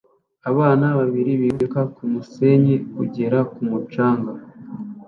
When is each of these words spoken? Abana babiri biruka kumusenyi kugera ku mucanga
Abana 0.49 0.85
babiri 0.99 1.31
biruka 1.41 1.81
kumusenyi 1.95 2.75
kugera 2.95 3.37
ku 3.51 3.61
mucanga 3.69 4.31